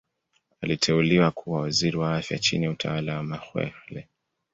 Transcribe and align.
Aliteuliwa 0.61 1.31
kuwa 1.31 1.61
Waziri 1.61 1.97
wa 1.97 2.15
Afya 2.17 2.39
chini 2.39 2.63
ya 2.65 2.71
utawala 2.71 3.17
wa 3.17 3.23
Mokhehle. 3.23 4.07